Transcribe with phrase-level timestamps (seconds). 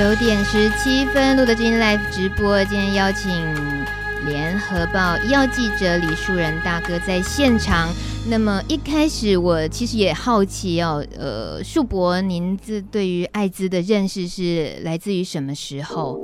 [0.00, 3.30] 九点十七分录的今天 live 直播，今天邀请
[4.24, 7.92] 联合报医药记者李树仁大哥在现场。
[8.26, 16.18] 那么一开始我其实也好奇哦，呃，树伯，您这对于艾滋的认识是来自于什么时候？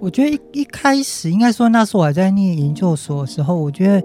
[0.00, 4.02] 我觉得一一开始应该说那时候我还在念研究所的时候，我觉得。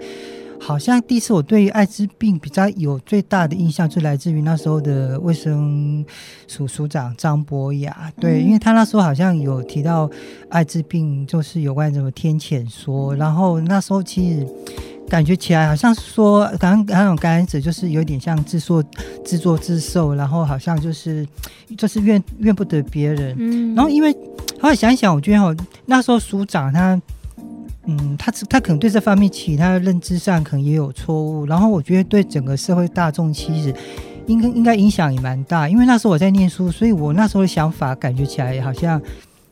[0.60, 6.04] 好像第一次我对于艾滋病比较有最大的印象，就来自于那时候的卫生
[6.46, 8.12] 署署长张博雅。
[8.20, 10.10] 对，因为他那时候好像有提到
[10.50, 13.14] 艾滋病，就是有关什么天谴说。
[13.16, 14.46] 然后那时候其实
[15.08, 18.84] 感觉起来好像说，刚刚那种感染者就是有点像自作
[19.24, 21.26] 自作自受，然后好像就是
[21.78, 23.34] 就是怨怨不得别人。
[23.38, 24.12] 嗯，然后因为
[24.60, 25.56] 后来想一想，我觉得
[25.86, 27.00] 那时候署长他。
[27.90, 33.74] 嗯，他他可能对这方面其他的认知上可能也有错误，然后我觉得对整个社会大众其实
[34.26, 39.00] 应该应该影响也蛮大，因为那时候我在念书，所以我那时候的想法感觉起来好像，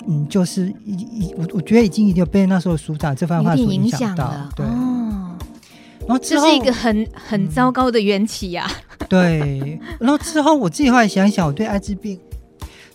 [0.06, 5.34] 嗯，就是一一我我觉得已经已经有被那时候署长这番话所影响到，对，哦，
[6.06, 12.20] 然后这是一个很很糟糕的缘起呀，嗯，对，然后之后我自己后来想一想，我对艾滋病。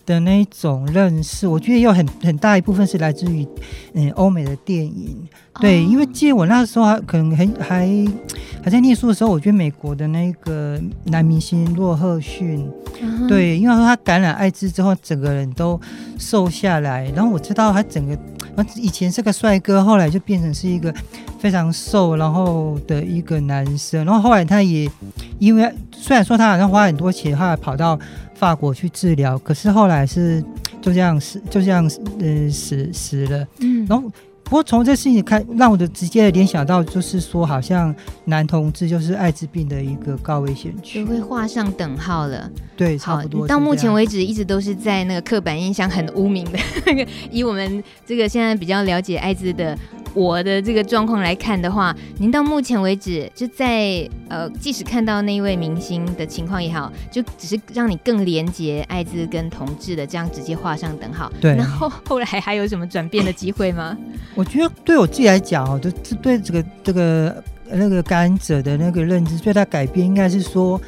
[0.04, 3.46] 的那一种认识，我觉得有很很大一部分是来自于
[3.94, 5.16] 嗯欧美的电影，
[5.60, 7.88] 对，因为记得我那时候还可能很还
[8.62, 12.68] 还在念书的时候，我觉得美国的那个男明星洛赫逊，
[13.28, 15.80] 对，因为说他感染艾滋之后，整个人都
[16.18, 18.18] 瘦下来，然后我知道他整个
[18.76, 20.92] 以前是个帅哥，后来就变成是一个
[21.38, 24.90] 非常瘦然后的一个男生，然后后来他也
[25.38, 27.98] 因为虽然说他好像花很多钱，后来跑到。
[28.42, 30.42] 法国去治疗，可是后来是
[30.80, 33.46] 就这样死，就这样呃死死了。
[33.60, 34.10] 嗯，然后
[34.52, 37.94] 不过从这事情看，让我的直接的联想到就是说，好像
[38.26, 42.50] 男同志就是艾滋病的一个高危险区，就会画上等号了。
[42.76, 43.48] 对，差不多。
[43.48, 49.74] 到目前为止，一直都是在那个刻板印象很污名的那个， 以我们这个现在比较了解艾滋的。
[50.14, 61.32] 我的这个状况来看的话，您到目前为止就在呃，即使看到那一位明星的情况也好，就只是让你更连接艾滋跟同志的这样直接画上等号。
[61.40, 61.52] 对。
[61.56, 63.96] 然后后来还有什么转变的机会吗？
[64.34, 70.80] 我 我觉得对我自己来讲哦，就对这个这个那个感染者的那个认知最大改变，应该是说。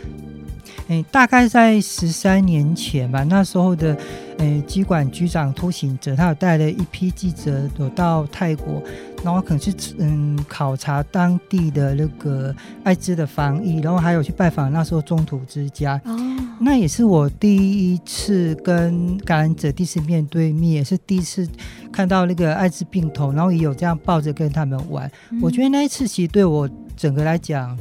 [0.88, 3.96] 诶，大概在十三年前吧，那时候的
[4.36, 8.82] 诶，机管局长突行者，他有带了一批记者走到泰国，
[9.24, 15.98] 然后可能去嗯考察当地的那个艾滋的防疫，然后还有去拜访那时候中途之家。
[16.04, 16.18] 哦，
[16.60, 17.56] 那也是我第
[17.94, 21.48] 一次跟感染者第一次面对面，也是第一次
[21.90, 25.10] 看到那个艾滋病童，然后也有这样抱着跟他们玩。
[25.30, 25.40] 嗯。
[25.40, 27.74] 我觉得那一次其实对我整个来讲。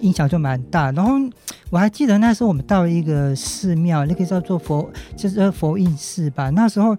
[0.00, 1.14] 影响就蛮大，然后
[1.70, 6.50] 我还记得那时候我们到一个寺庙，那个叫做佛，就是佛印寺吧。
[6.50, 6.96] 那时候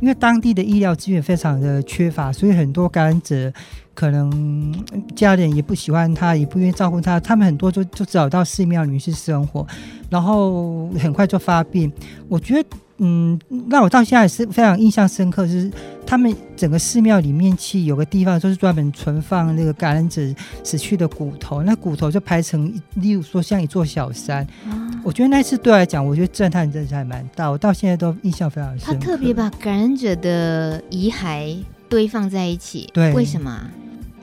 [0.00, 3.52] 因为当地的医疗资源非常的缺乏，所以很多感染者
[3.98, 4.72] 可能
[5.16, 9.66] 家人也不喜欢他，也不愿意照顾他，他们很多就就只好到寺庙里面去生活，
[10.08, 11.92] 然后很快就发病。
[12.28, 12.68] 我觉得。
[13.00, 13.38] 嗯，
[13.70, 15.70] 让我到现在是非常印象深刻，就是
[16.04, 20.20] 他们整个寺庙里面去有个地方，就是专门存放那个感染者
[20.64, 24.44] 死去的骨头，那骨头就排成，例如说像一座小山。
[24.68, 28.94] 啊、我觉得那次对我来讲，我觉得震撼真的是还蛮大，我到现在都印象非常深刻。
[28.94, 31.56] 他特别把感染者的遗骸
[31.88, 33.70] 堆放在一起，对，为什么？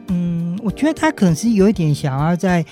[0.07, 2.65] 嗯，我觉得他可能是有一点想要在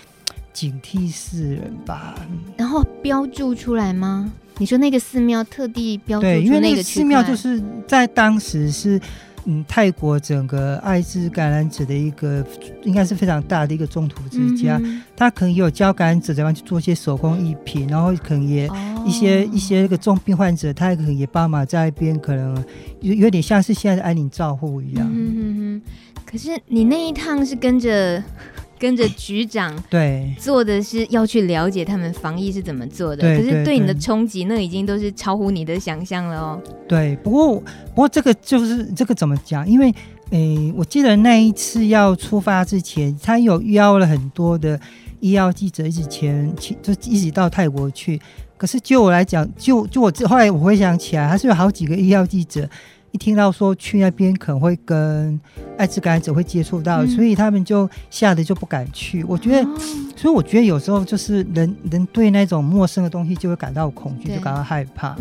[0.52, 2.16] 警惕世人吧。
[2.58, 4.32] 然后标注出来吗？
[4.60, 9.02] 你说那个寺庙特地标注出那个，对，因为那个寺庙就是在当时是
[9.46, 12.46] 嗯泰国整个艾滋感染者的一个
[12.84, 18.70] 应该是非常大的一个中途之家，嗯、他可能也有教感染者怎样去做一些手工艺品，然后可能也
[19.06, 22.64] 一些、哦、一些那个重病患者，他可能也帮忙在一边，可能
[23.02, 25.10] 有有点像是现在的安宁照护一样。
[25.12, 25.82] 嗯哼哼。
[26.34, 28.22] 可是你那一趟是跟着。
[28.80, 36.62] 跟着局长对做的是要去了解他们防疫是怎么做的，可是对你的冲击，那已经都是超乎你的想象了哦。
[36.86, 39.66] 对，不过不过这个就是这个怎么讲？
[39.66, 39.94] 因为
[40.31, 44.78] 诶，我记得那一次要出发之前，他有邀了很多的
[45.22, 48.19] 医药记者一起前去，就一起到泰国去。
[48.57, 52.69] 可是就我来讲，就就我后来我回想起来，还是有好几个医药记者。
[53.13, 55.39] 一听到说去那边可能会跟
[55.77, 59.24] 艾滋感染者会接触到，嗯，所以他们就吓得就不敢去。
[59.25, 59.80] 我觉得，哦，
[60.15, 65.15] 所以我觉得有时候就是人人对那种陌生的东西就会感到恐惧，就感到害怕。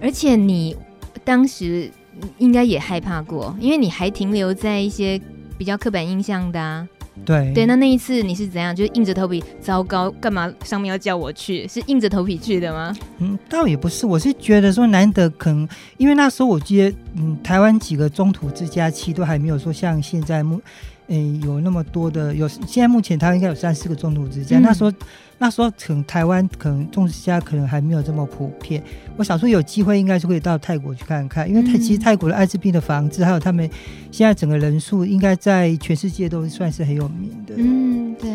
[0.00, 0.76] 而且你
[1.24, 1.90] 当时
[2.38, 5.20] 应该也害怕过，因为你还停留在一些
[5.58, 6.88] 比较刻板印象的啊。
[7.24, 8.74] 对对，那那一次你是怎样？
[8.74, 11.68] 就是硬着头皮，糟糕，干嘛上面要叫我去？
[11.68, 12.94] 是硬着头皮去的吗？
[13.18, 20.60] 嗯，倒也不是，我是觉得说难得，可能因为那时候我记得，嗯，台湾几个中途之家期都还没有说像现在目，
[21.08, 24.92] 诶，有那么多的，有现在目前台湾应该有三四个中途之家，嗯、那时候。
[25.40, 28.82] 那时候可能台湾可能种植之家可能还没有这么普遍，
[29.16, 33.70] 我想说有机会应该是可以到泰国去看看，因为泰其实泰国的艾滋病的防治还有他们
[34.10, 37.54] 现在整个人数应该在全世界都算是很有名的。
[37.56, 38.30] 嗯，对，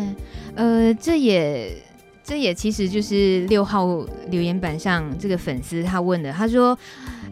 [0.54, 1.76] 呃，这也
[2.24, 3.86] 这也其实就是六号
[4.30, 6.70] 留言板上这个粉丝他问的，他说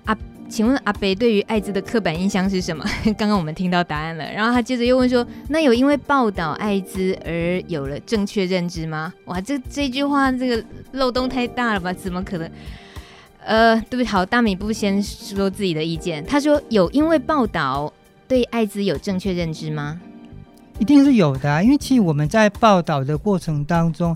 [0.04, 0.14] 啊。
[0.52, 2.84] 请问阿北对于艾滋的刻板印象是什么？
[3.16, 10.62] 刚刚我们听到答案了，然后他接着又问说：“那有因为报道艾滋而有了正确认知吗？”哇，这这句话这个
[10.92, 11.90] 漏洞太大了吧？
[11.94, 12.50] 怎么可能？
[13.42, 16.22] 呃，对不起，好，大米不先说自己的意见。
[16.26, 17.90] 他说：“有因为报道
[18.28, 19.98] 对艾滋有正确认知吗？”
[20.78, 24.14] 一定是有的啊，因为其实我们在报道的过程当中，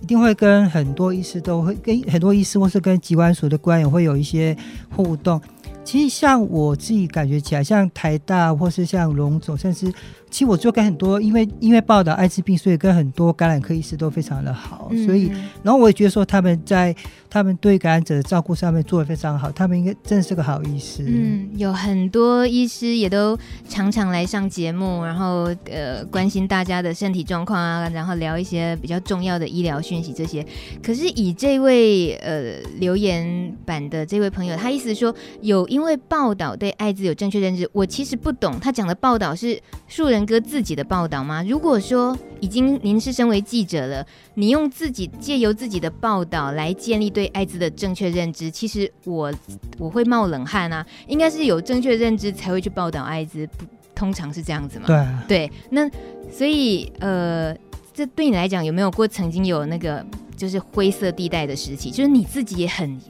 [0.00, 4.56] 一定会跟很多医师都会跟很多医师或是跟疾管所的官员会有一些
[4.94, 5.40] 互动。
[5.84, 9.92] 其实像我自己感觉起来，像台大或是像龙总，甚至
[10.32, 15.30] 其实我就跟很多，因为因为报道艾滋病，所以跟很多感染科医师都非常的好，嗯、所以
[15.62, 16.96] 然后我也觉得说他们在
[17.28, 21.04] 他们对感染者的照顾上面做的非常好，他们应该真的是个好医师。
[21.06, 23.38] 嗯，有很多医师也都
[23.68, 30.46] 常常来上节目，然后呃关心大家的身体状况啊，然后聊一些比较重要的医疗讯息这些。
[30.82, 35.62] 可是以这位呃留言版的这位朋友，他意思说有。
[35.72, 39.58] 因为报道对艾滋有正确认知，我其实不懂他讲的报道是
[39.88, 41.42] 树人哥自己的报道吗？
[41.42, 49.32] 如果说已经您是身为记者了，你用自己借由自己的报道来建立对艾滋的正确认知，其实我
[49.78, 50.86] 我会冒冷汗啊！
[51.06, 53.64] 应该是有正确认知才会去报道艾滋，不
[53.94, 54.86] 通常是这样子吗？
[54.86, 55.88] 对啊，对，那
[56.30, 57.54] 所以呃，
[57.94, 60.04] 这对你来讲有没有过曾经有那个
[60.36, 63.00] 就是灰色地带的时期，就是你自己也很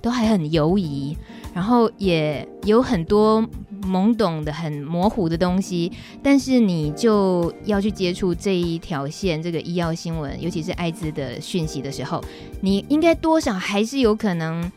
[0.00, 1.16] 都还很犹疑。
[1.54, 3.46] 然后也有很多
[3.82, 5.90] 懵懂的、很模糊的东西，
[6.22, 12.22] 但是你就要去接触这一条线，这个医药新闻，尤其是艾滋的讯息的时候，
[12.60, 14.70] 你应该多少还是有可能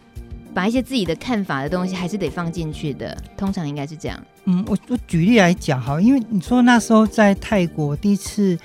[0.54, 3.18] 把一些自己的看法的东西还是得放进去的。
[3.38, 4.20] 通常应该是这样。
[4.46, 8.58] 嗯，我我举例来讲哈，因为你说那时候在泰国第一次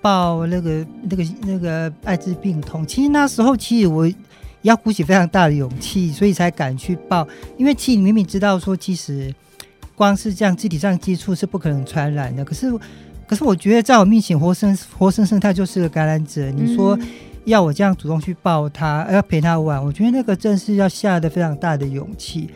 [0.00, 4.10] 报那个那个那个艾滋病痛，其实那时候其实我。
[4.62, 7.26] 要鼓起非常大的勇气，所以才敢去报。
[7.58, 9.34] 因为其实你明明知道说，其实
[9.94, 12.44] 光是这样肢体上接触是不可能传染的。
[12.44, 12.72] 可是，
[13.26, 16.50] 可是我觉得在我面前活生活生生他就是个感染者。
[16.50, 16.98] 你说
[17.44, 22.50] 要我这样主动去抱他，要陪他玩，我觉得那个真是要下的非常大的勇气。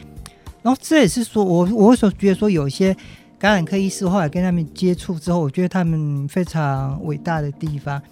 [0.62, 2.97] 然后这也是说我我所觉得说，有一些
[3.39, 8.03] 感染科医师后来跟他们接触之后，我觉得他们非常伟大的地方，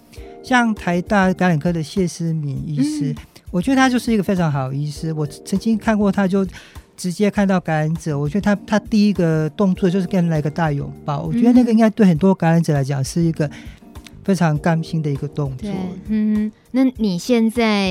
[0.43, 3.11] 像台大感染科的谢思敏医师。
[3.11, 3.15] 嗯
[3.51, 5.13] 我觉得他就是一个非常好的医师。
[5.13, 6.45] 我曾经看过，他就
[6.95, 8.17] 直接看到感染者。
[8.17, 11.23] 我觉得他他第一个动作就是跟人来个大拥抱。
[11.23, 13.49] 我觉得那个应该对很多感染者来讲是一个
[14.23, 15.69] 非常甘心的一个动作。
[16.07, 17.89] 嗯，那你现在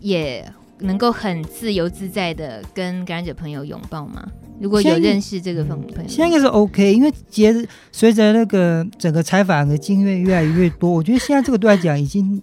[0.00, 0.44] 也
[0.80, 4.26] 能够很自由自在的跟感染者朋友拥抱吗？
[4.60, 12.40] 如果有认识这个朋友，现在，应该是 OK，因为随随着那个整个采访的经验越来越多，我觉得现在这个对来讲已经。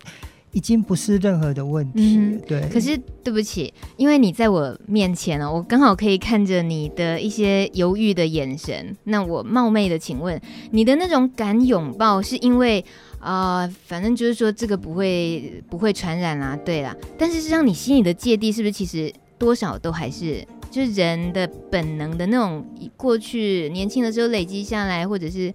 [0.52, 2.68] 已经不是任何的问题，嗯，对。
[2.70, 8.96] 可是对不起，因为你在我面前哦，我刚好可以看着你的一些犹豫的眼神。
[9.04, 10.42] 那我冒昧的请问，
[10.72, 12.84] 你的那种敢拥抱，是因为
[13.20, 16.96] 啊，呃，反正就是说这个不会不会传染啊，对啦。
[17.16, 22.66] 但是实际上，你心里的芥蒂是不是其实多少都还是就是人的本能的那种，
[22.98, 25.54] 过去年轻的时候累积下来，或者是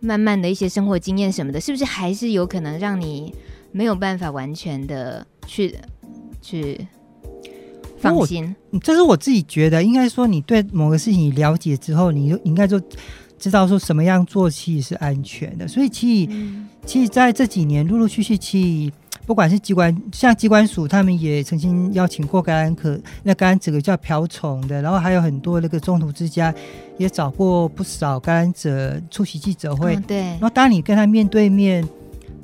[0.00, 3.32] 慢慢的一些生活经验什么的，是不是还是有可能让你？
[3.76, 5.76] 没有办法完全的去
[6.40, 6.86] 去
[7.98, 12.80] 放心，这是我自己觉得，应该说你对某个事情你了解之后，你就应该就
[13.36, 15.66] 知道说什么样做其实是安全的。
[15.66, 18.92] 所以其实、嗯、其实在这几年陆陆续续，其实
[19.26, 26.54] 不管是机关像机关署，他们也曾经邀请过感染科那感染者叫瓢虫的，然后还有很多那个中途之家
[26.96, 29.96] 也找过不少感染者出席记者会。
[29.96, 31.84] 嗯、对，然后当你跟他面对面。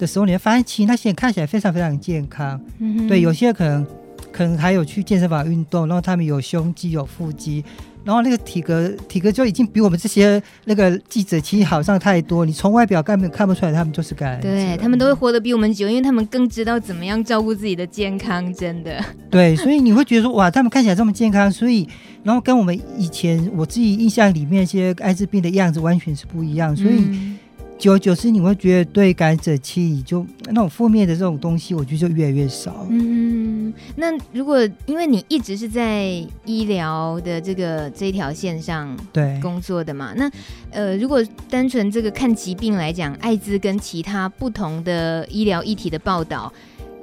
[0.00, 3.86] 的时候，你会发现其实那些人看起来非常非常健康，嗯、对，有些可能
[4.32, 7.62] 可能还有去健身房运动，然后他们有胸肌有腹肌，
[8.02, 12.46] 然后那个体格体格就已经比我们这些那个记者其实好上太多。
[12.46, 19.04] 你从外表根本看不出来他们就是感染，对他们都会活得比我们久，因为他们更知道怎么样照顾自己的健康，真的。
[19.30, 21.86] 对，所以你会觉得说哇，他们看起来这么健康，所以
[22.22, 27.04] 然后跟我们以前我自己印象里面一些艾滋病的样子完全是不一样，所以。
[27.10, 27.36] 嗯
[27.80, 32.86] 久而久之，你会觉得对感染者气就那种负面的这种东西，我觉得就越来越少。
[32.90, 36.04] 嗯，那如果因为你一直是在
[36.44, 40.30] 医疗的这个这条线上对工作的嘛，那
[40.70, 46.52] 呃，如果单纯这个看疾病来讲，艾滋跟其他不同的医疗议题的报道，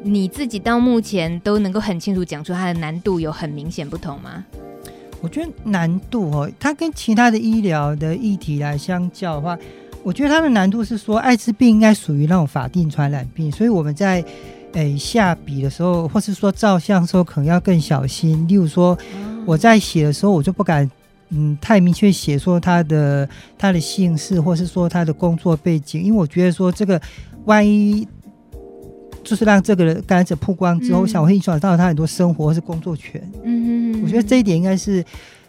[0.04, 4.46] 你自己到目前都能够很清楚讲出它的难度有很明显不同吗？
[5.22, 9.58] 我觉得难度哦，它跟其他的医疗的议题来相较的话，
[10.08, 14.24] 我觉得它的难度是说，艾滋病应该属于那种法定传染病，所以我们在
[14.72, 18.48] 诶、欸、下笔的时候，或是说照相的时候，可能要更小心。
[18.48, 18.98] 例如说，
[19.46, 20.90] 我在写的时候，我就不敢
[21.32, 27.02] 嗯太明确写说他的他的姓氏，或是说他的工作背景，因为我觉得说这个
[27.44, 28.08] 万一。
[29.24, 33.22] 就是让这个感染者曝光之后，嗯、我想我会影响到他很多生活或是工作权。
[33.44, 35.04] 嗯嗯，我觉得这一点应该是，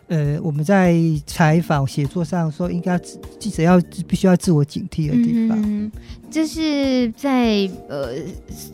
[0.09, 0.97] 呃，我们在
[1.27, 2.99] 采访写作上说，应该
[3.39, 5.57] 记者要必须要自我警惕的地方。
[5.63, 5.91] 嗯，
[6.31, 8.15] 这是在呃，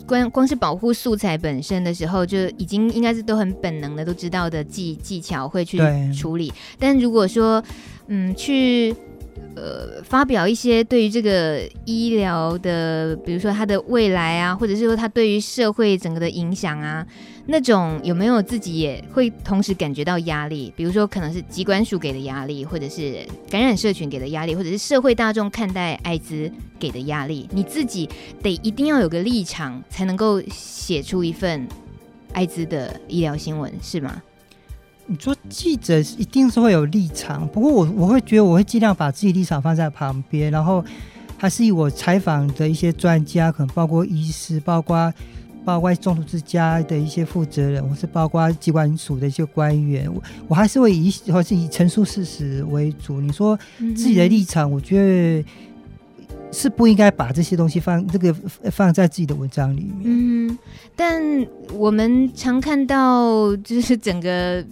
[0.06, 5.78] 光光是保护素材本身的时候，就已经应该是都很本能的都知道的技技巧会去
[6.12, 6.52] 处理。
[6.78, 7.62] 但如果说，
[8.06, 8.94] 嗯，去。
[9.56, 17.06] 呃，发表一些对于这个医疗的，比如说它的未来啊，或者是说它对于社会整个的影响啊，
[17.46, 20.72] 那种有没有自己也会同时感觉到压力？
[20.74, 23.18] 比如说可能是机关署给的压力，或者是
[23.50, 28.08] 感染社群给的压力，或者是社会大众看待艾滋给的压力，你自己
[28.42, 31.68] 得一定要有个立场，才能够写出一份
[32.32, 34.22] 艾滋的医疗新闻，是吗？
[35.06, 40.82] 你说记者一定是会有立场，不过我我会觉得我会尽量把自己立场放在旁边，然后
[41.36, 45.12] 还是以我采访的一些专家，可能包括医师，包括
[45.64, 53.20] 包括中途之家的一些负责人，或是包括机关署的一些官员，我我还是会以或是以陈述事实为主。
[53.20, 55.44] 你说自己的立场，我觉得。
[56.52, 58.32] 是不应该把这些东西放这个
[58.70, 60.02] 放在自己的文章里面。
[60.04, 60.58] 嗯，
[60.94, 61.20] 但
[61.72, 64.64] 我们常看到，就是整个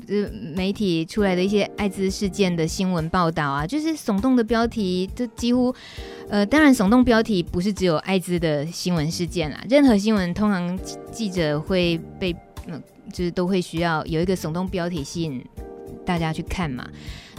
[0.54, 5.74] 媒体出来的一些艾滋事件的新闻报道啊，就是耸动的标题，就几乎，
[6.32, 10.78] 呃，当然耸动标题不是只有艾滋的新闻事件啦，任何新闻通常
[11.10, 12.34] 记者会被，
[12.66, 15.44] 嗯，就是都会需要有一个耸动标题吸引
[16.06, 16.88] 大家去看嘛。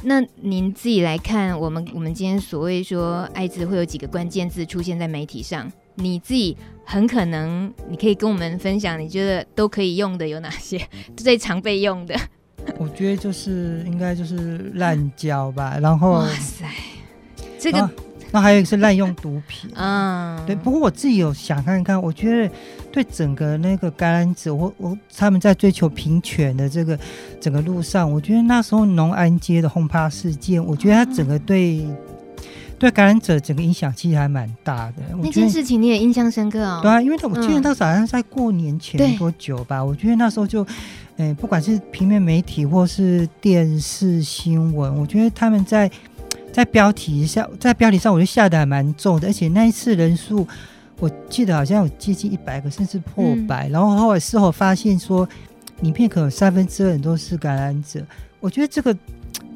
[0.03, 10.79] 那您自己来看，我们我们今天所谓说艾滋会有几个关键字出现在媒体上，你自己很可能你可以跟我们分享，你觉得都可以用的有哪些？
[11.17, 12.15] 最常被用的？
[12.77, 16.67] 我觉得就是应该就是滥交吧，然后哇塞，
[17.57, 17.89] 这个。
[18.35, 20.55] 那还有一个是滥用毒品，嗯，对。
[20.55, 22.51] 不过我自己有想看看，我觉得
[22.91, 26.97] 对整个那个感染者，我我他们在追求平权的这个
[27.39, 31.95] 整个路上，我觉得那时候农安街的轰趴事件，我觉得它整个对、嗯、
[32.79, 35.03] 对感染者整个影响其实还蛮大的。
[35.21, 36.79] 那件事情你也印象深刻哦？
[36.81, 40.65] 对啊，因为他我记得当时好像在过年前多久吧，我觉得那时候就，
[41.17, 45.87] 哎，不管是平面媒体或是电视新闻，我觉得他们在。
[46.53, 50.48] 在标题下，在标题上，我就下得还蛮重的，而且那一次人数，
[51.00, 53.67] 我记得好像有接近一百个，甚至破百。
[53.67, 55.27] 嗯、然后后来事后发现说，
[55.81, 58.05] 影片可能三分之二人都是感染者。
[58.39, 58.95] 我觉得这个，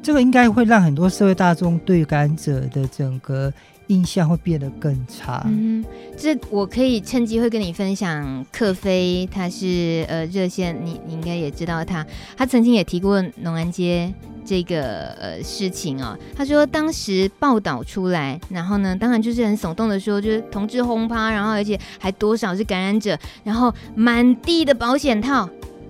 [0.02, 3.52] 这个应该会让很多社会大众对感染者的整个
[3.88, 5.42] 印象会变得更差。
[5.46, 5.84] 嗯，
[6.16, 14.12] 这我可以趁机会跟你分享，克菲他是呃热线，你你应该也知道他，他曾经也提过农安街。
[14.44, 25.46] 这个呃事情哦，他说当时报道出来，然后呢，当然就是很耸动的说，就是同志轰趴，然后而且还多少是感染者，然后满地的保险套。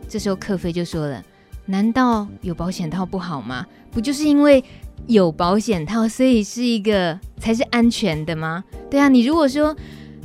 [0.08, 1.22] 这时候克菲就说了
[1.68, 3.64] ：“难道有保险套不好吗？
[3.92, 4.62] 不就是因为
[5.06, 8.64] 有保险套，所以是一个才是安全的吗？
[8.90, 9.74] 对啊，你如果说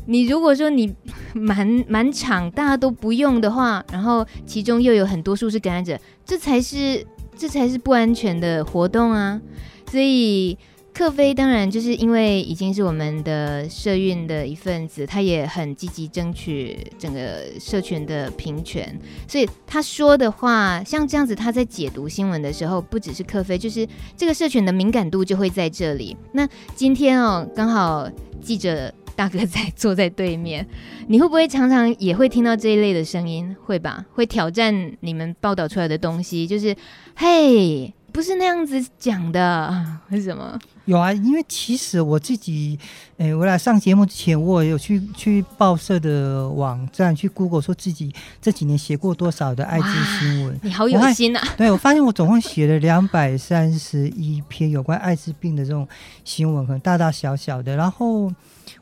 [0.08, 0.94] 你如果说你
[1.34, 9.42] 满满场大家都不用的话，然后其中又有很多数是感染者，这才是。”这才是不安全的活动啊！
[9.90, 10.56] 所以
[10.94, 18.98] 克菲当然就是因为已经是我们的社运的一份子，他也很积极争取整个社群的平权。
[19.28, 26.16] 所以他说的话像这样子，他在解读新闻的时候，不只是克菲，就是这个社群的敏感度就会在这里。
[26.34, 28.10] 那今天哦，刚好
[28.42, 28.94] 记者。
[29.16, 30.68] 大哥在坐在对面，
[31.06, 33.56] 你会不会常常也会听到这一类的声音？
[33.64, 34.04] 会吧？
[34.14, 36.76] 会挑战你们报道出来的东西，就是
[37.16, 39.72] 嘿，不是那样子讲的，
[40.10, 40.60] 为什么？
[40.86, 42.78] 有啊，因为其实我自己，
[43.18, 49.88] 诶、欸，我来上节目之前，我有去去报社的网站去 Google，说自己这几年写过多少的艾滋
[50.20, 50.60] 新闻。
[50.62, 51.42] 你好有心啊！
[51.56, 55.88] 对，我发现我总共写了两百三十一篇有关艾滋病的这种
[56.25, 58.32] 新闻，可能大大小小的，然后。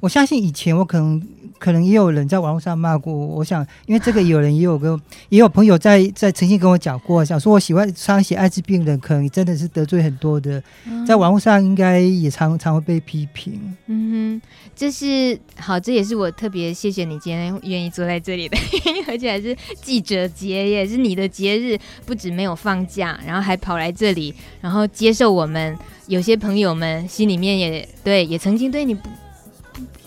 [0.01, 1.21] 我相信以前我可能。
[1.61, 10.59] 可能也有人在网络上骂过我，我想，因为这个有人也有个也有朋友在在曾经跟我讲过，想说我喜欢常写艾滋病人，可能真的是得罪很多的，
[11.05, 13.61] 在网络上应该也常常会被批评。
[13.85, 18.57] 嗯哼，这是好，这也是我特别谢谢你今天愿意坐在这里的
[19.07, 21.77] 而且还是记者节，也是你的节日，
[22.07, 25.77] 不止没有放假，然后还跑来这里，然后接受我们
[26.07, 29.07] 有些朋友们心里面也对，也曾经对你不。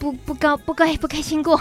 [0.04, 1.58] 不不高不该不开心过，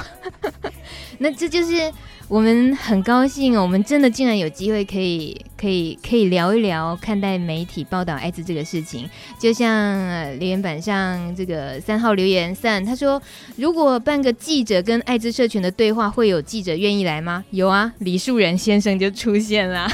[1.19, 1.89] 那这就是
[2.27, 9.09] 我们很高兴，我们真的竟然有机会可以可以可以聊一聊看待媒体报道艾滋这个事情。
[9.39, 9.97] 就像
[10.39, 13.21] 留言板上这个三号留言散，他说
[13.55, 19.89] ：“如果办个记者跟艾滋社群的对话，会有记者愿意来吗？”有啊，李树仁先生就出现了。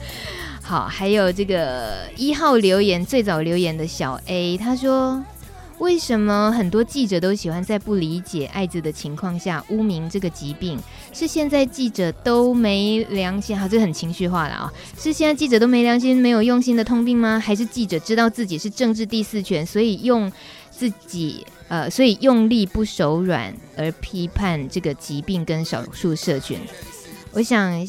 [0.62, 5.24] 好，还有这个一号留言最早留言的小 A，他说。
[5.78, 10.78] 为什么很多记者都喜欢在不理解艾滋的情况下污名这个疾病？
[11.12, 13.58] 是现在记者都没良心？
[13.58, 14.72] 好，这很情绪化了啊！
[14.98, 17.38] 是现在记者都没良心、没有用心的通病吗？
[17.38, 20.30] 还是记者知道自己是政治第四权，所以用
[20.70, 26.58] 自己呃，所以用力不手软而批判这个疾病跟少数社群？
[27.32, 27.86] 我想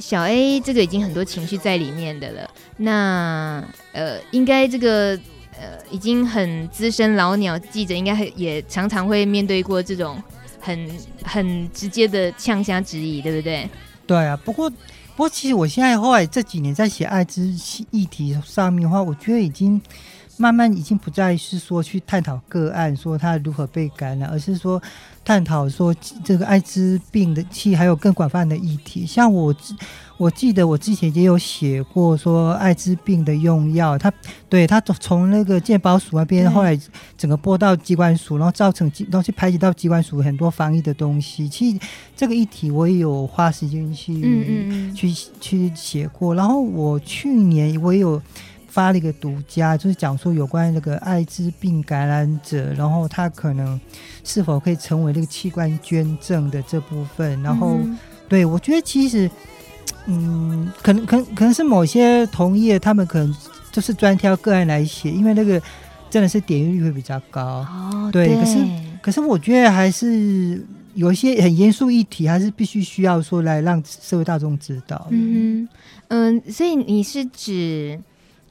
[0.00, 2.50] 小 A 这个已经很多情绪在里面的了。
[2.78, 5.16] 那呃，应该这个。
[5.60, 10.22] 呃，已经很资深老鸟记者，应该也常常会面对过这种
[10.60, 10.90] 很
[11.24, 13.68] 很直接的呛虾质疑，对不对？
[14.06, 14.76] 对啊，不过不
[15.16, 17.52] 过，其实我现在后来这几年在写艾滋
[17.90, 19.80] 议题上面的话，我觉得已经
[20.36, 24.80] 慢慢已经不再是说去探讨个案，说他如何被感染，而是说
[25.24, 29.54] 探讨说这个艾滋病的，气还有更广泛的议题，像我。
[30.18, 34.12] 我记得我之前也有写过，说艾滋病的用药，他
[34.48, 36.76] 对他从那个健保署那边，后来
[37.16, 41.48] 整个拨到机关署，然后造成然后去排挤到机关署很多防疫的东西。
[41.48, 41.78] 其实
[42.16, 46.34] 这个议题我也有花时间去嗯嗯去去写过。
[46.34, 48.20] 然后我去年我也有
[48.66, 53.80] 发了一个独家，就是讲说有关那个艾滋病感染者，然后他可能
[54.24, 57.40] 是否可以成为那个器官捐赠的这部分。
[57.40, 57.78] 然后
[58.28, 59.30] 对我觉得其实。
[60.06, 63.36] 嗯，可能可能可能是某些同业，他们可能
[63.70, 65.60] 就是专挑个案来写，因为那个
[66.08, 67.42] 真的是点阅率会比较高。
[67.42, 68.28] 哦，对。
[68.28, 68.58] 对，可是
[69.02, 75.06] 可是我觉得还是有一些很严肃议题，还是必须需要说来让社会大众知道。
[75.10, 75.68] 嗯
[76.08, 78.00] 嗯，所以你是指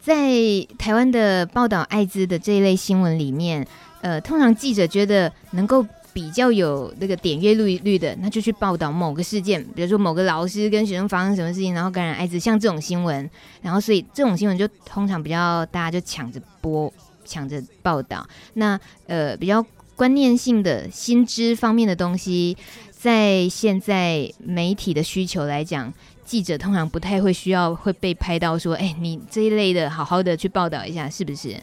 [0.02, 0.32] 在
[0.78, 3.68] 台湾的报道艾滋的这一类新闻里面，
[4.02, 5.86] 呃，通常记者觉得能够。
[6.18, 13.30] 比较有那个点阅率率的，那就去报道某个事件，比如说某个老师跟学生发生什么事情，然后感染艾滋，像这种新闻，
[13.62, 16.92] 然后所以这种新闻就通常比较大家就抢着播，
[17.24, 18.28] 抢着报道。
[18.56, 19.64] 那呃比较
[19.96, 22.58] 观念性的新知方面的东西，
[22.90, 25.94] 在现在媒体的需求来讲，
[26.26, 31.56] 记者通常不太会需要会被拍到说，哎，你这一类的好好的去报道一下，是不是？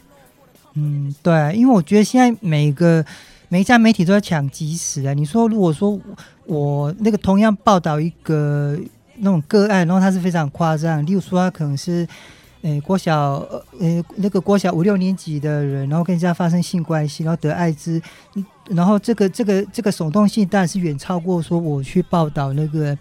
[0.75, 3.05] 嗯，对，因为我觉得现在每个。
[3.55, 5.13] 每一家媒体都在抢即时啊！
[5.13, 5.97] 你说，如果说
[6.45, 8.77] 我那个同样报道一个
[9.19, 12.05] 那种个案，然后他是非常夸张，例如说他可能是，
[12.63, 13.35] 诶国小
[13.79, 18.01] 呃那个国小五六年级的人，然后跟人家发生性关系，然后得艾滋，
[18.67, 22.97] 然后这个这个这个耸动性当然是远超过说我去报道那个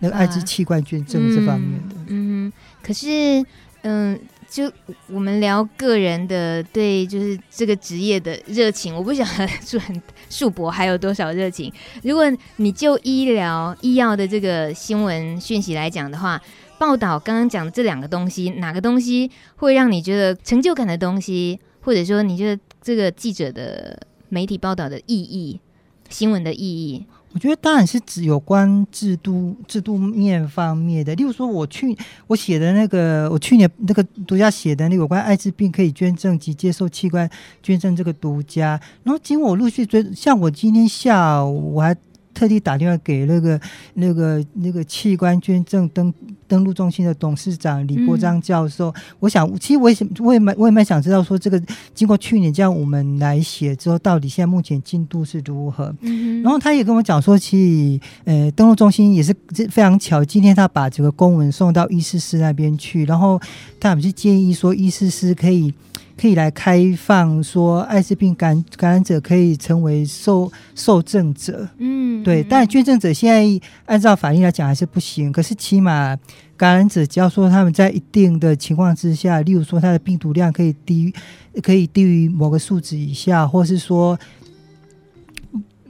[0.00, 1.94] 那个艾滋器官捐赠这方面的。
[1.94, 3.42] 啊、嗯，嗯，可是
[3.80, 4.20] 嗯。
[4.48, 4.70] 就
[5.08, 11.72] 我们聊个人的对，就是这个职业的热情，我不晓得树很树博还有多少热情。
[12.02, 12.24] 如果
[12.56, 16.40] 你就医疗医药的这个新闻讯息来讲的话，
[16.78, 25.60] 报道刚刚讲的这两个东西，哪个东西会让你觉得成就感的东西，或者说你觉得这个记者的媒体报道的意义，
[26.08, 27.06] 新闻的意义？
[27.36, 31.94] 我觉得当然是指有关制度制度面方面的，例如说，我去
[32.26, 37.28] 我写的那个，我去年那个独家写的那有关艾滋病可以捐赠及接受器官
[37.62, 41.94] 捐赠这个独家，然后经我陆续追，像我今天下午我还。
[42.36, 43.58] 特地打电话给那个、
[43.94, 46.12] 那个、那个器官捐赠登
[46.48, 48.88] 登录中心的董事长李国章教授。
[48.88, 51.60] 嗯、我想，其实我也想，我也蛮，我也蛮想知道，说这个
[51.94, 55.94] 经过去年这样我们来写之后，到底现在目前进度是如何？
[56.00, 59.34] 嗯、然后他也跟我讲说，其实呃，登录中心也是
[59.70, 63.40] 非常巧，今天他把这个公文送到医事师那边去，然后
[63.78, 65.72] 他们是建议说，医事师可以。
[66.18, 72.42] 可以来开放说，艾滋病感感染者可以成为受受赠者，嗯，对。
[72.42, 75.30] 但捐赠者现在按照法律来讲还是不行。
[75.30, 76.16] 可是起码
[76.56, 81.14] 感染者只要说他们在一定的情况之下，例如说他的病毒量可以低于
[81.62, 84.18] 可以低于某个数值以下，或是说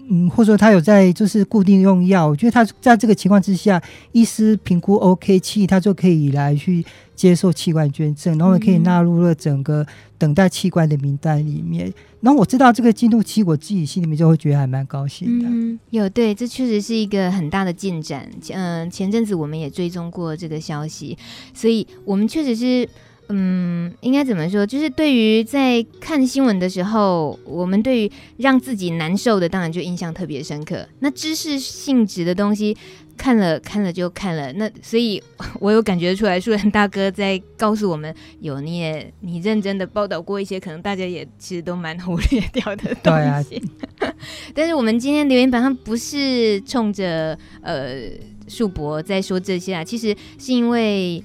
[0.09, 11.93] 嗯，或者说他有在就是固定用药，我觉得他在这个情况之下，医师评估 OK 器，他就可以来去接受器官捐赠，然后也可以纳入了整个等待器官的名单里面。
[12.21, 15.49] 然后我知道这个进度期，我自己心里面就会觉得还蛮高兴的。
[15.49, 18.29] 嗯，有对，这确实是一个很大的进展。
[18.51, 21.17] 嗯、呃，前阵子我们也追踪过这个消息，
[21.53, 22.89] 所以我们确实是。
[23.29, 24.65] 嗯，应该怎么说？
[24.65, 30.87] 就是对于在看新闻的时候，我们对于让自己难受的，当然就印象特别深刻。
[31.01, 32.77] 那知识性质的东西，
[33.17, 34.53] 看了看了就看了。
[34.53, 35.21] 那所以，
[35.59, 43.61] 我有感觉出来，树人大哥在告诉我们，有你也你认真的报道过一些，可能大家也其实都蛮忽略掉的东西。
[43.61, 44.15] 对啊。
[44.55, 48.03] 但是我们今天留言板上不是冲着呃
[48.47, 51.21] 树博在说这些啊，其实是因为。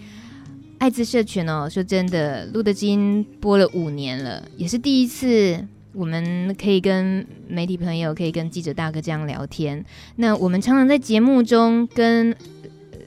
[0.81, 5.63] 爱滋社群哦，说真的，路德基因播了五年了，也是第一次，
[5.93, 9.85] 我们可以跟媒体朋友，可以跟记者大哥这样聊天。
[10.15, 12.35] 那我们常常在节目中跟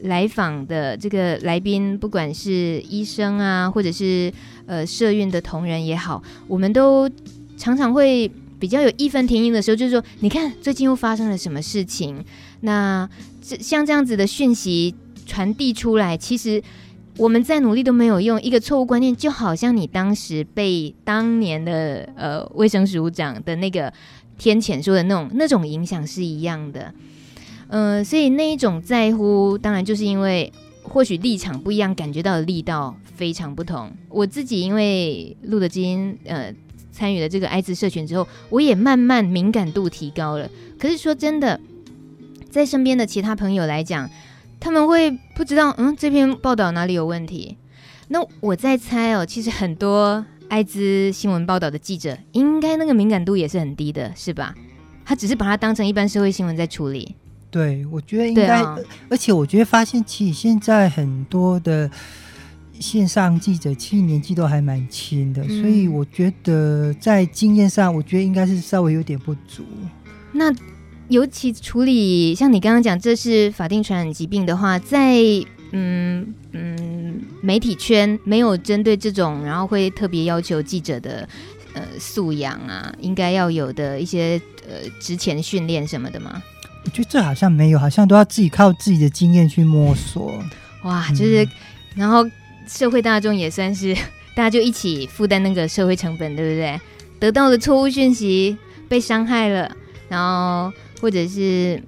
[0.03, 4.33] 来访的这个来宾，不管是医生啊，或者是
[4.67, 7.11] 呃社运的同仁也好，我们都
[7.57, 12.25] 常常会比较有义愤填膺的时候，就是说，你看最近又发生了什么事情？
[12.61, 13.11] 那
[13.43, 14.95] 这像这样子的讯息
[15.27, 16.63] 传递出来，其实。
[17.17, 23.93] 我们再努力都没有用，一个错误观念就好像你当时被当年的呃卫生署长的那个
[24.37, 26.93] 天谴说的那种那种影响是一样的，
[27.69, 33.93] 嗯、所以那一种在乎，当然就是因为或许立场不一样，感觉到的力道非常不同。
[34.09, 36.53] 我自己因为路德基因呃
[36.91, 40.51] 参与了这个艾滋社群之后，我也慢慢敏感度提高了。
[40.81, 41.61] 可是说真的，
[42.51, 44.11] 在身边的其他朋友来讲。
[44.65, 47.59] 他们会不知道，嗯，这篇报道哪里有问题？
[48.09, 54.55] 那我在猜哦，其实很多艾滋新闻报道的记者，应该那个敏感度也是很低的，是吧？
[55.05, 57.15] 他只是把它当成一般社会新闻在处理。
[57.51, 61.91] 对，我觉得应该，哦、而且我觉得发现，其实现在很多的
[62.81, 69.63] 线上记者，其实年纪都还蛮轻的，嗯、所以我觉得在经验上，我觉得应该是稍微有点不足。
[70.33, 70.51] 那。
[71.09, 75.17] 尤其处理像你刚刚讲，这是法定传染疾病的话，在
[75.73, 81.29] 嗯嗯媒体圈没有针对这种，然后会特别要求记者的
[81.75, 86.43] 呃素养啊，应该要有的一些呃职前训练什么的吗？
[86.85, 90.33] 我觉得这好像没有，好像都要自己靠自己的经验去摸索。
[90.85, 91.49] 哇，就是、嗯、
[91.97, 92.25] 然后
[92.67, 93.95] 社会大众也算是
[94.35, 96.81] 大家就一起负担那个社会成本，对不对？
[97.21, 98.57] 得到的错误讯息，
[98.89, 99.71] 被伤害了，
[100.09, 100.73] 然后。
[101.01, 101.83] 或者是，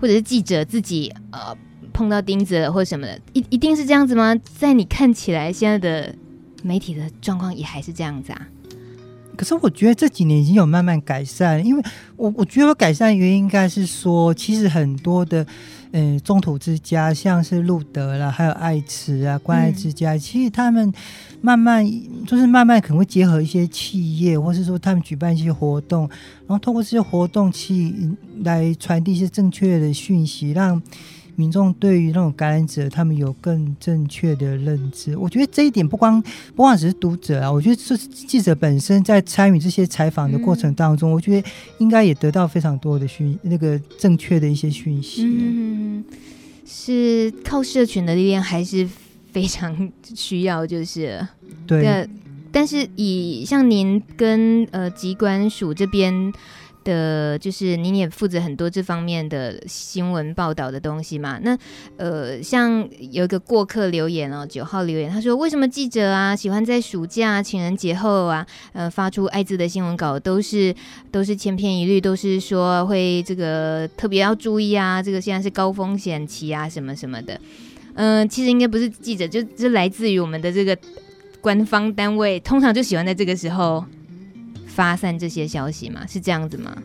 [0.00, 1.56] 或者是记者自己呃
[1.92, 4.34] 碰到钉子了或什么的，一一定是这样子吗？
[4.58, 6.14] 在你看起来，现在的
[6.62, 8.48] 媒体的状况也还是这样子啊？
[9.36, 11.82] 可是我觉得这几年已经有慢慢改善，因为
[12.16, 15.46] 我我觉得改善原因应该是说，其实很多的。
[15.96, 20.92] 嗯，中土之家像是路德啦，还有爱慈啊，关爱之家，嗯、其实他们
[21.40, 21.88] 慢慢
[22.26, 26.08] 就是慢慢可能会结合一些企业，或是说他们举办一些活动，
[26.48, 27.94] 然后通过这些活动去
[28.42, 30.82] 来传递一些正确的讯息，让。
[31.36, 35.16] 民众对于那种感染者，他们有更正确的认知。
[35.16, 45.24] 我觉得这一点不光不光只是读者啊，我觉得是记者本身在参与这些采访的过程当中，嗯、我觉得应该也得到非常多的讯，那个正确的一些讯息。
[45.26, 46.04] 嗯，
[46.66, 48.88] 是靠社群的力量还是
[49.32, 51.26] 非常需要，就是
[51.66, 52.08] 对。
[52.52, 56.32] 但是以像您跟呃机关署这边。
[56.84, 61.40] 的，就是你也负责很多这方面的新闻报道的东西嘛？
[61.42, 61.58] 那
[61.96, 70.74] 呃，像有一个过客留言哦，九号留言，他说：“为什么记者啊喜欢在暑假、情人节后啊，呃，发出艾滋的新闻稿，都是
[71.10, 77.40] 都是千篇一律，都是说会这个特别要注意啊，这个现在是高风险期啊，什么什么的。
[77.94, 80.76] 嗯、其实应该不是记者，就就来自于我们的这个
[81.40, 83.84] 官方单位，通常就喜欢在这个时候。”
[84.74, 86.00] 发散这些消息吗？
[86.08, 86.76] 是这样子吗？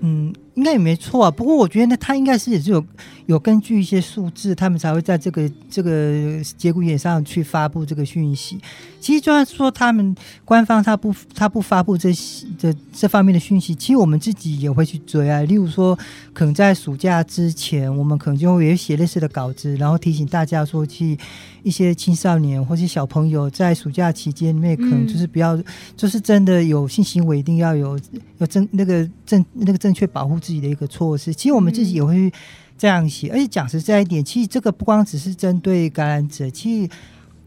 [0.00, 1.30] 嗯，应该也没错啊。
[1.30, 2.84] 不过我觉得呢，他应该是也是有
[3.24, 8.58] 有根据一些数字，他们才会在这个这个节骨眼上去发布这个讯息。
[9.00, 12.12] 其实就算说他们官方他不他不发布这
[12.58, 15.40] 这这方面的讯息，其实我们自己也会去追啊。
[15.42, 15.98] 例如说，
[16.34, 21.18] 可能在暑假之前，我们可能就会有写类似的稿子，然后提醒大家说，去
[21.66, 25.64] 一些青少年或是小朋友在暑假期间里面，可能就是不要，嗯、
[25.96, 27.98] 就是真的有性行为，一定要有
[28.38, 31.34] 有正那个正那个正确保护自己的一个措施。
[31.34, 32.32] 其实我们自己也会
[32.78, 36.90] 这样写，而且讲实在一点，其实这个不光只是针对感染者，其实。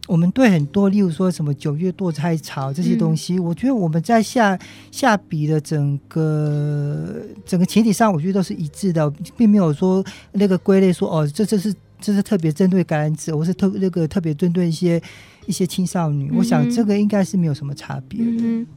[0.08, 4.58] 我们对很多，例如说什么九月堕胎潮这些东西，嗯、我觉得我们在下
[4.90, 15.02] 下笔的整个整个前提上，我觉得都是一致的，并没有说那个归类说哦，这这是这是特别针对感染者，我是特那个特别针对一些
[15.46, 16.30] 一些青少女。
[16.32, 18.42] 嗯、我想这个应该是没有什么差别的。
[18.42, 18.68] 嗯、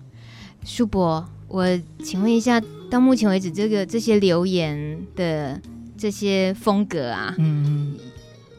[0.65, 1.67] 舒伯，我
[2.03, 5.61] 请问一下，到目前为止，这个这些留言的
[5.97, 7.97] 这些风格啊，嗯嗯。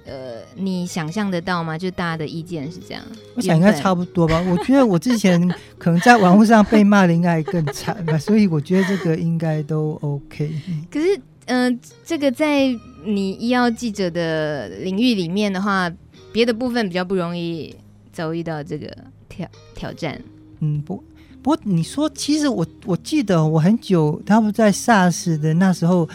[0.05, 1.77] 呃，你想象得到吗？
[1.77, 3.01] 就大家的意见是这样，
[3.35, 4.37] 我想应该差不多吧。
[4.49, 5.39] 我觉得我之前
[5.77, 10.53] 可能在网络上被骂的应该更惨吧，所以我觉得这个应该都 OK。
[10.91, 12.67] 可是，嗯、这个在
[13.05, 15.91] 你医药记者的领域里面的话，
[16.31, 17.75] 别的部分比较不容易
[18.11, 18.95] 遭遇到这个
[19.29, 20.21] 挑挑战。
[20.59, 21.03] 嗯，不，
[21.41, 26.09] 不过你说，其实我我记得我很久，他们在 SARS 的那时候。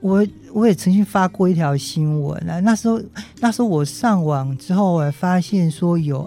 [0.00, 3.02] 我我也曾经发过一条新闻啊，那时候
[3.40, 6.22] 那时候我上网之后，我发现说有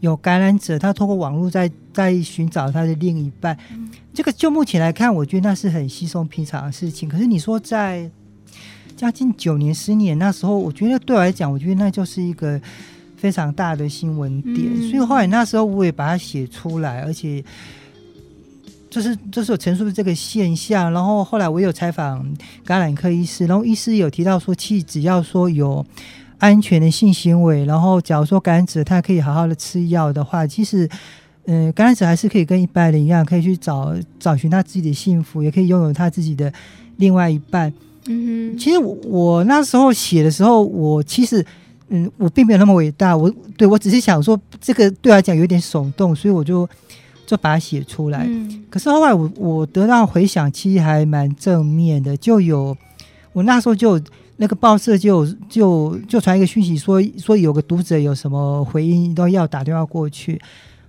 [0.00, 3.56] 有感染者，他通过网络在在寻找他的另一半。
[3.72, 7.08] 嗯、这个就目前来看，我觉得那是很稀松平常的事情。
[7.08, 8.10] 可是你说在
[8.96, 12.60] 将近九年、十年那时候，我觉得对我来讲，我觉得那就是一个
[13.16, 14.58] 非常大的新闻点。
[14.58, 17.44] 嗯、所以后来那时候我也把它写出来，而且。
[18.90, 22.28] 就是就是有陈述这个现象，然后后来我有采访
[22.64, 25.86] 感染科医师，然后医师有提到说，其实只要说有
[26.40, 30.88] 安全的性行为，然后假如说感染者他可以好好的吃药的话，其实，
[31.44, 36.52] 嗯、呃，感染者还是可以跟一般人一样，可以去找找寻他自己的幸福，也可以拥有他自己的
[36.96, 37.72] 另外一半。
[38.06, 41.46] 嗯哼，其实我，我那时候写的时候，我其实，
[41.90, 46.68] 嗯，我并没有那么伟大，我对我只是想说这个对我来讲有点耸动，所以我就。
[47.26, 52.16] 就把它写出来，嗯、可是后来我我得到回响，其实还蛮正面的。
[52.16, 52.76] 就有
[53.32, 54.00] 我那时候就
[54.40, 60.40] 那个报社就就就传一个讯息说说有个读者有什么回应都要打电话过去。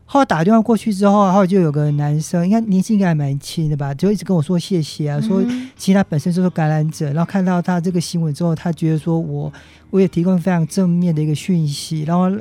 [0.06, 5.44] 后来打电话过去之后，后来就有个男生，应该年纪应该还蛮轻的吧，就一直跟我说谢谢啊，嗯、说
[5.76, 9.52] 其实他本身就是感染者，然后看到他这个新闻之后，他觉得说我
[9.90, 12.32] 我也提供非常正面的一个讯息，然后。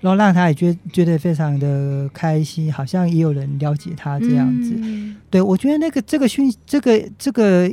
[0.00, 4.74] 然后让他也觉得觉得非常的开心，好像也有人了解他这样子。
[4.76, 7.66] 嗯、对，我觉得那个这个讯这个这个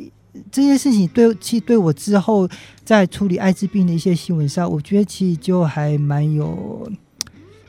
[0.51, 2.47] 这件事情对其实对我之后
[2.83, 6.91] 在处理艾滋病的一些新闻上，我觉得其实就还蛮有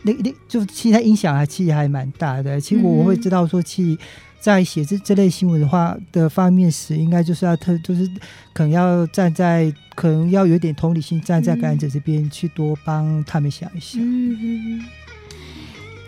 [0.02, 2.60] 那那就其实影响还其实还蛮大的。
[2.60, 3.98] 其实我会知道说其。
[4.42, 8.04] 在写这这类新闻的话的方面时，应该就是要特，就是
[8.52, 14.02] 可能要站在，可能要有点同理心，站在感染者这边去多帮他们想一想。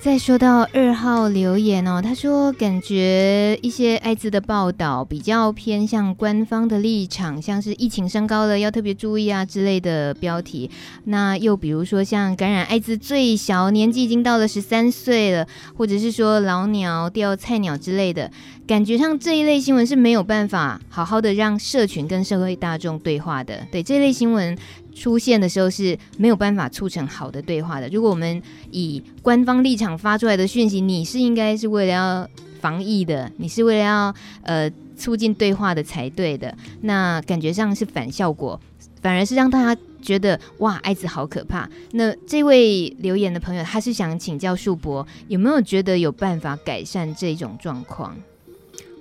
[0.04, 10.70] 再说到二号留言哦，他说感觉一些艾滋的报道比较偏向官方的立场，像是疫情升高了要特别注意啊之类的标题。
[11.04, 18.30] 那又比如说像感染艾滋最小年纪已经到了十三岁了，或者是说老鸟钓菜鸟之类的，
[18.66, 23.66] 感觉上这一类新闻是没有办法好好的让社群跟社会大众对话的。
[23.72, 24.54] 对，这类新闻。
[24.94, 27.88] 出现的时候是没有办法促成好的对话的。
[27.88, 32.28] 如果我们以官方立场发出来的讯息，你是应该是为了要
[32.60, 38.58] 防疫的，你是为了要呃促进对话的才对的，那感觉上是反效果，
[39.02, 41.68] 反而是让大家觉得哇，艾滋好可怕。
[41.92, 48.16] 那这位留言的朋友，他是想请教树伯，有没有觉得有办法改善这种状况？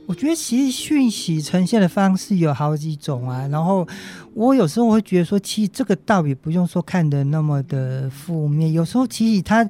[0.06, 3.88] 我觉得其实讯息呈现的方式有好几种啊，然后
[4.34, 8.74] 我有时候会觉得说，其实这个倒也不用说看得那么的负面。
[8.74, 9.68] 有时候其实他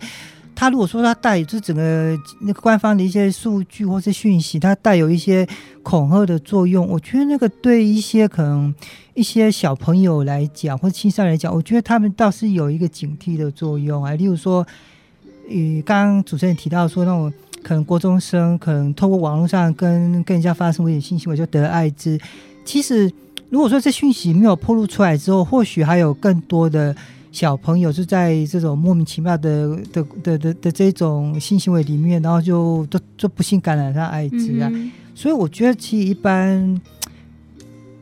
[0.55, 5.47] 他如果说他带就整个那个官方的一些数据或是讯息，它带有一些
[5.83, 8.73] 恐吓的作用，我觉得那个对一些可能
[9.13, 14.15] 一些小朋友来讲或者青少年来讲，我觉得他们倒是有一个警惕的作用啊。
[14.15, 14.65] 例如说，
[15.47, 17.31] 与刚刚主持人提到说那种。
[17.63, 22.19] 可能国中生可能透过网络上跟跟人家发生危险性行为就得了艾滋。
[22.65, 23.11] 其实
[23.49, 26.95] 如果说这讯息没有暴露出来之后，或许还有更多的
[27.31, 34.69] 小朋友是在这种莫名其妙的的的的的这种性行为里面，然后就就就不幸感染上艾滋啊。
[34.71, 36.81] 嗯、所以我觉得其实一般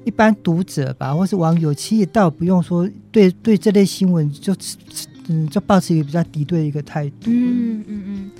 [0.04, 4.56] 一般读者吧，或是网友，其实倒不用说对对这类新闻就
[5.28, 7.26] 嗯就抱持一个比较敌对的一个态度。
[7.28, 8.32] 嗯嗯嗯。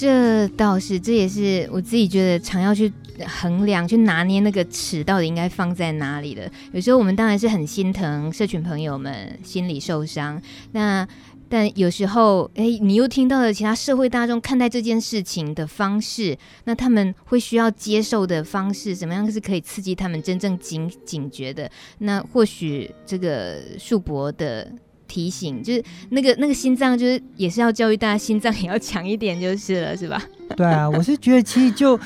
[0.00, 2.90] 这倒是，这也是我自己觉得常要去
[3.26, 6.50] 衡量、去拿捏那个尺到底应该放在哪里的。
[6.72, 10.40] 有时候我们当然是很心疼社群朋友们心里受伤，
[10.72, 11.06] 那
[11.50, 16.34] 但有时候，哎，你又听到了其他社会大众看待这件事情的方式，
[16.64, 21.70] 那他们会需要接受的方式，怎么样是可以刺激他们真正警警觉的？
[21.98, 24.72] 那或许这个树博的。
[25.10, 30.22] 提醒，就是那个那个心脏，就是也是要教育大家心脏也要强一点，就是了，是吧？
[30.56, 31.98] 对啊，我是觉得其实就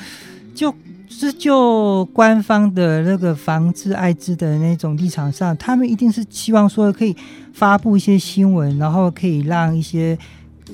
[0.55, 0.73] 就
[1.07, 7.15] 是就官方的那个防治艾滋的那种立场上，他们一定是希望说可以
[7.53, 10.17] 发布一些新闻，然后可以让一些。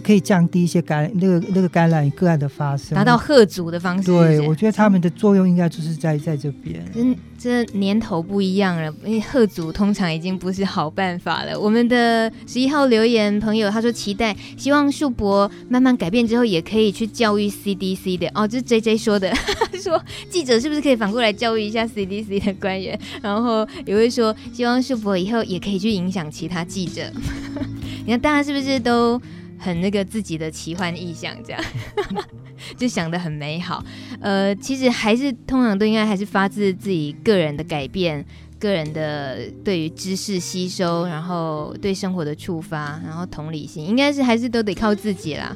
[0.04, 4.06] 可以降低一些感染那个那个感染个案的发生，达到贺阻的方式。
[4.10, 6.84] 对，我觉得他们的作用应该就是在在这边。
[6.96, 11.60] 嗯，这年头不一样了，因为贺阻通常已经不是好办法了。
[11.60, 18.48] 我们的十一号留言朋友他说期待，希望树博慢慢改变之后，也可以去教育 CDC 的哦。
[18.48, 19.34] 这是 JJ 说的，
[19.82, 22.98] 说记者是不是可以反过来教育一下 CDC 的官员？
[23.22, 27.04] 然后也会说，希望树博以后也可以去影响其他记者。
[28.06, 29.22] 你看大家是不是都？
[29.62, 31.64] 很那个自己的奇幻意象，这样
[32.76, 33.84] 就想的很美好。
[34.20, 38.26] 呃，其实还是通常都应该还是发自自己个人的改变，
[38.60, 45.56] 个人的对于知识吸收，然后对生活的触发，然后同理心，应该是还是都得靠自己啦。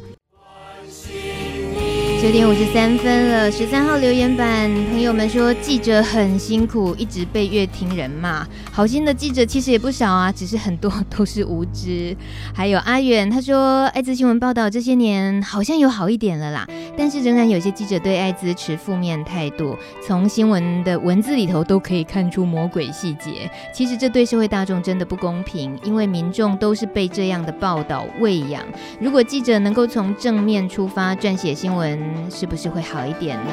[2.21, 8.47] 九点五十三分了，十三号留言板朋友们说，记者很辛苦，一直被乐听人骂。
[8.71, 12.17] 好心的记者其实也不少啊，只是很多都是无知。
[12.53, 23.49] 还有阿远他说，艾滋新闻报道这些年好像有好一点了啦，但是仍然有些记者对艾滋持负面态度，从新闻的文字里头都可以看出魔鬼细节。
[23.71, 28.63] 其实这对社会大众真的不公平，因为民众都是被这样的报道喂养。
[28.99, 33.51] 如果记者能够从正面出发撰写新闻，是不是会好一点呢？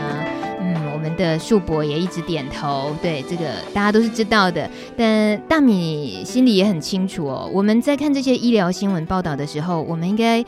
[0.60, 2.94] 嗯，我们的树博也一直点头。
[3.02, 7.50] 对，这个大家都是知道的，但大米心里也很清楚哦。
[7.52, 10.44] 我们在看这些医疗新闻报道的时候，我们应该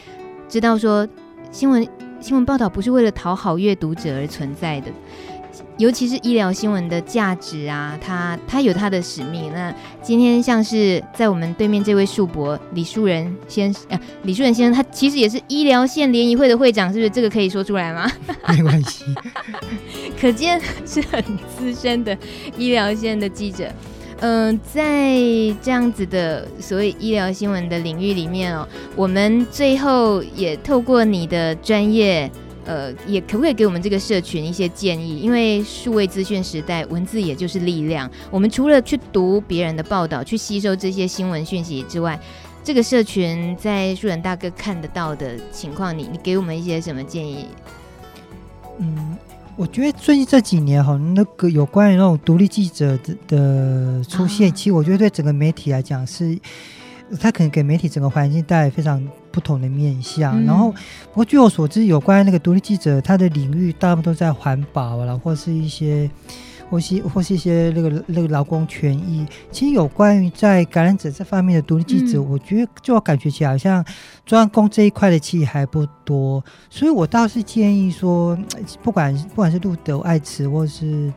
[0.49, 1.07] 知道说，
[1.51, 1.87] 新闻
[2.21, 4.91] 新闻报道不是为了讨好阅读者而存在的。
[5.77, 9.53] 尤其是医疗新闻的价值啊，它它有它的使命。
[9.53, 17.11] 那今天像是在我们对面这位树博李树仁先生，呃，李树仁先生，他其实也是医疗线联谊会的会长，是不是？
[17.11, 18.11] 这个可以说出来吗？
[18.49, 19.05] 没关系，
[20.21, 21.23] 可见是很
[21.59, 22.17] 资深的
[22.57, 23.69] 医疗线的记者。
[24.21, 25.17] 嗯、呃，在
[25.61, 32.31] 这样子的所谓医疗新闻的领域里面哦，我们最后也透过你的专业。
[32.65, 35.19] 呃，也可不可以给我们这个社群一些建议？
[35.19, 38.11] 因为数位资讯时代，文字也就是力量。
[38.31, 42.19] 我们除了去读别人的报道，去吸收这些新闻讯息之外，
[42.63, 47.47] 这个社群在树人大哥看得到的情况，你你给我们一些什么建议？
[48.79, 49.17] 嗯，
[49.57, 56.39] 我觉得最近这几年哈，那个有关于那种独立记者的的出现，啊、其实我觉得对整个媒体来讲是。
[57.21, 59.01] 他可能给媒体整个环境带来非常
[59.35, 66.09] 不同的面向，嗯、然后，不过据我所知，有关那个独立记者，他的领域大部分都在环保了，或是一些，
[66.71, 69.27] 或是或是一些那个那个劳工权益。
[69.51, 73.85] 其实有关于在感染者这方面的独立记者，嗯、我觉得就我感觉起来，好像
[74.25, 78.39] 专攻这一块的其实还不多，所以我倒是建议说，
[78.85, 81.13] 不管不管是路德爱慈，或是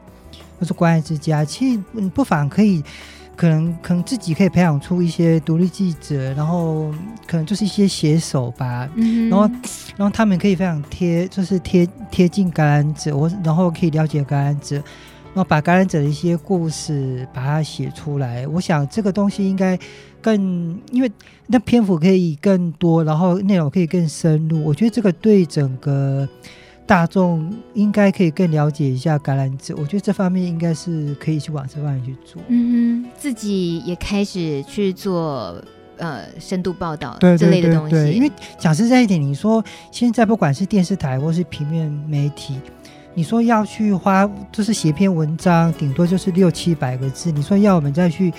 [0.59, 2.83] 或是关爱之家，其实你不妨可以。
[3.37, 6.91] 可能可能自己可以培养出一些独立记者，然后
[7.27, 9.47] 可能就是一些写手吧，嗯、然后
[9.95, 18.47] 然后他们可以非常贴，就是贴贴近感染者，我然后可以了解感染者，然后把感染者的一些故事把它写出来。
[18.47, 19.77] 我想这个东西应该
[20.19, 21.11] 更，因为
[21.45, 24.63] 那篇幅可以更多，然后内容可以更深入。
[24.65, 26.27] 我觉得这个对整个。
[26.87, 32.41] 大众应该可以更了解一下橄榄枝，我觉得这方面应该是可以去往这方面去做。
[32.47, 35.61] 嗯哼，自己也开始去做
[35.97, 37.91] 呃深度报道这类的东西。
[37.91, 42.59] 对对对对，因为讲实在一点，你说现在不管是电视台或是平面媒体，
[43.13, 48.33] 你说要去花就是写篇文章，顶多就是六七百个字，你说要我们再去。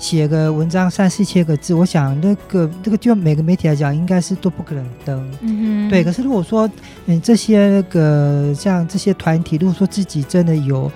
[0.00, 5.30] 写个文章三四千个字，我想那个那个就每个媒体来讲，应该是都不可能登。
[5.42, 6.02] 嗯哼，对。
[6.02, 6.68] 可是如果说
[7.06, 10.90] 嗯这些那个像这些团体，如果说自己真的有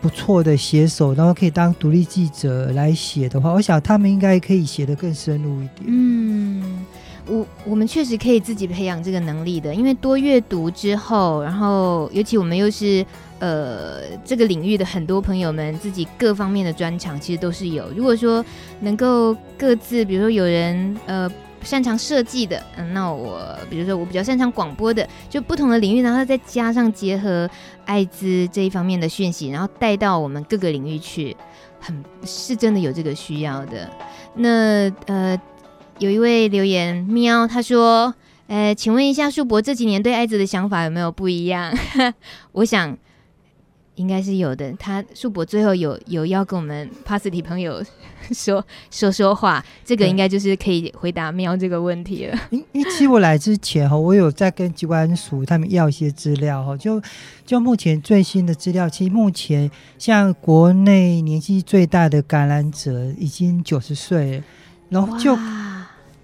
[0.00, 5.84] 不错的写手，然后可以当独立记者来写的话，我想他们应该可以写得更深入一点。
[5.84, 6.84] 嗯。
[7.28, 13.04] 我我们确实可以自己培养这个能力的，因为多阅读之后，然后尤其我们又是
[13.38, 17.88] 呃这个领域的很多朋友们，自己各方面的专长其实都是有。
[17.94, 18.44] 如果说
[18.80, 21.30] 能够各自，比如说有人呃
[21.62, 27.48] 擅长设计的，嗯，那我比如说我比较擅长广播的，就不同的领域，然后再加上结合
[27.84, 31.36] 艾滋这一方面的讯息，然后带到我们各个领域去，
[31.80, 33.90] 很是真的有这个需要的。
[34.34, 35.40] 那呃。
[35.98, 38.14] 有一位留言喵，他说
[38.48, 41.74] ：“呃，请问一下树博这几年对艾滋的想法有没有不一样？”
[42.52, 42.94] 我想，
[43.96, 44.72] 应该是有的。
[44.78, 47.82] 他树伯最后有有要跟我们 p a s i t y 朋友
[48.32, 52.38] 说说说话，这个应该就是可以回答喵这个问题了。
[52.50, 57.02] 因因为其实我来之前哈，我有在跟机关署他们要一些资料哈，就
[57.44, 64.42] 就目前最新的资料，其实目前像国内年纪最大的感染者已经九十岁，
[64.88, 65.36] 然后就。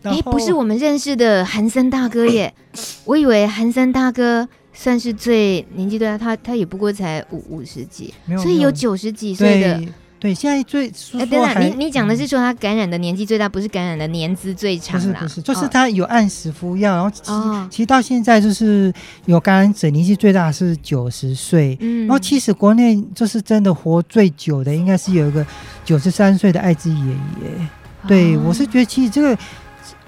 [0.04, 2.52] 哎，不是我们认识的韩森大哥耶！
[3.06, 4.48] 我以为韩森大哥
[4.82, 8.12] 算是最年纪最大，他他也不过才五五十几，
[8.42, 9.80] 所以有九十几岁的。
[10.18, 15.20] 对，现在最哎，等等，你你讲的是说他感染的年纪最大，不是感染的年资最长啦？
[15.20, 18.92] 不是，不是，就是他有按时服药，然后其、哦、其实到现在就是
[19.26, 25.46] 有感染者年纪最大是九十岁，嗯，然后其实国内就是真的活最久的，应该是有一个
[25.84, 27.68] 九十三岁的艾滋爷爷。
[28.08, 29.38] 对，哦、我是觉得其实这个。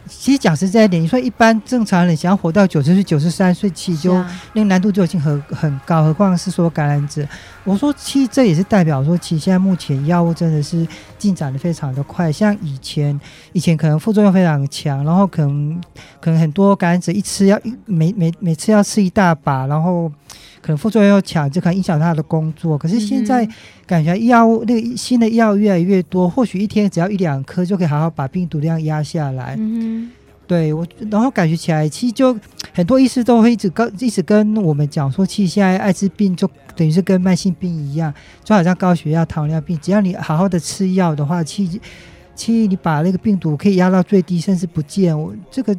[0.07, 4.15] 其实讲实在一点，你说一般正常人想要活到九十岁、九十三岁，其实就
[4.53, 7.27] 那个难度就已经很很高，何况是说感染者。
[7.65, 10.87] 我说，其实这也是代表说，其实现在目前药物真的是
[11.19, 12.31] 进展的非常的快。
[12.31, 13.19] 像以前，
[13.53, 15.81] 以前可能副作用非常强，然后可能
[16.21, 20.13] 可能很多感染者一吃要一每每每次要吃一大把，然后。
[20.65, 22.79] 可能副作用又强，就可能影响他的工作。
[22.79, 23.47] 可是现在
[23.87, 29.57] 感觉药物那个新的药越来越多，或许一天只要一两颗就可以好好把病毒量压下来。
[29.59, 30.11] 嗯，
[30.47, 32.35] 对我，然后感觉起来，其实就
[32.73, 38.11] 很多医师都会一直跟一直跟我们讲说，其实现在艾滋病就等于是跟慢性病一样，
[38.43, 41.79] 就好像高血压、糖尿病，只要你好好的吃药的话，其实
[42.35, 45.15] 其实你把那个病毒可以压到最低，甚至不见。
[45.21, 45.77] 我这个。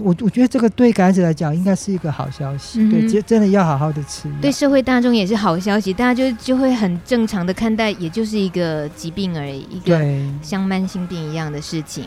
[0.00, 4.30] 我我觉得这个对感染者来讲应该是一个好消息，嗯、对，真的要好好的吃。
[4.40, 9.98] 对社会大众也是好消息，大家就就会很正常的看待，也就是一个疾病而已，一个
[10.42, 12.06] 像慢性病一样的事情。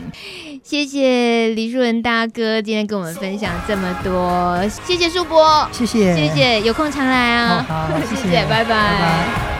[0.62, 4.56] 谢谢李树仁大哥今天跟我们分享这么多，
[4.86, 8.64] 谢谢树伯，谢谢，谢谢，有空常来啊，好，好，谢 谢，谢谢，拜拜。
[8.64, 9.52] 拜拜。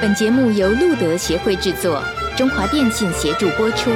[0.00, 2.02] 本节目由路德协会制作，
[2.36, 3.92] 中华电信协助播出。